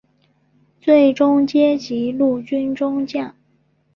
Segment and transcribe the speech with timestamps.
[0.79, 3.35] 最终阶级陆军中将。